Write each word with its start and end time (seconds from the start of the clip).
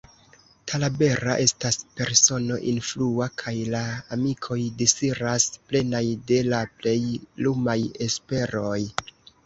Talabera 0.69 1.35
estas 1.47 1.77
persono 1.99 2.57
influa, 2.71 3.29
kaj 3.43 3.55
la 3.75 3.83
amikoj 4.17 4.59
disiras, 4.83 5.49
plenaj 5.71 6.05
de 6.33 6.45
la 6.53 6.67
plej 6.81 6.99
lumaj 7.47 7.81
esperoj. 8.11 8.79